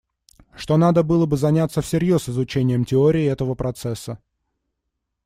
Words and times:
Что 0.55 0.77
надо 0.77 1.03
было 1.03 1.27
бы 1.27 1.37
заняться 1.37 1.81
всерьез 1.83 2.27
изучением 2.27 2.85
теории 2.85 3.25
этого 3.29 3.53
процесса. 3.53 4.17